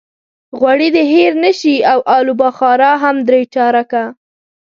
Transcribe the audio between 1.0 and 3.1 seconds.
هېر نه شي او الوبخارا